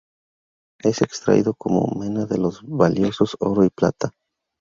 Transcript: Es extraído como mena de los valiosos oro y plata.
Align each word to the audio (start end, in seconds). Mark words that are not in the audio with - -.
Es 0.81 1.03
extraído 1.03 1.53
como 1.53 1.85
mena 1.99 2.25
de 2.25 2.39
los 2.39 2.63
valiosos 2.63 3.37
oro 3.39 3.63
y 3.65 3.69
plata. 3.69 4.09